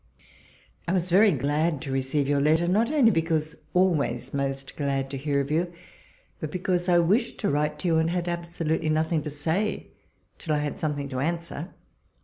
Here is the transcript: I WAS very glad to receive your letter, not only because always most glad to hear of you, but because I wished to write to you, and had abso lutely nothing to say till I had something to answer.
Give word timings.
I 0.87 0.93
WAS 0.93 1.11
very 1.11 1.31
glad 1.31 1.79
to 1.83 1.91
receive 1.91 2.27
your 2.27 2.41
letter, 2.41 2.67
not 2.67 2.89
only 2.91 3.11
because 3.11 3.55
always 3.75 4.33
most 4.33 4.75
glad 4.75 5.11
to 5.11 5.17
hear 5.19 5.39
of 5.39 5.51
you, 5.51 5.71
but 6.39 6.49
because 6.49 6.89
I 6.89 6.97
wished 6.97 7.37
to 7.41 7.49
write 7.51 7.77
to 7.81 7.87
you, 7.87 7.97
and 7.99 8.09
had 8.09 8.25
abso 8.25 8.65
lutely 8.65 8.89
nothing 8.89 9.21
to 9.21 9.29
say 9.29 9.89
till 10.39 10.55
I 10.55 10.63
had 10.63 10.75
something 10.79 11.07
to 11.09 11.19
answer. 11.19 11.75